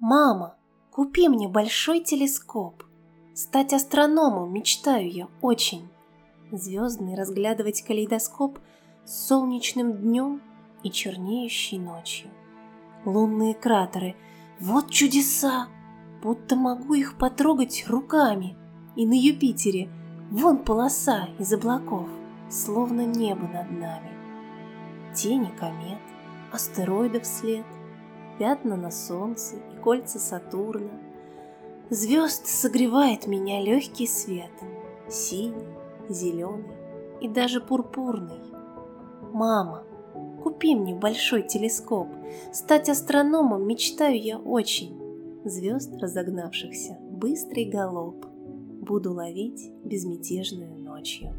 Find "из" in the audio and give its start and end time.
21.38-21.52